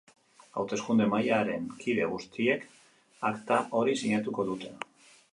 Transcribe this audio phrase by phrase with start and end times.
[0.59, 2.65] Hauteskunde-mahaiaren kide guztiek
[3.29, 4.73] akta hori sinatuko dute.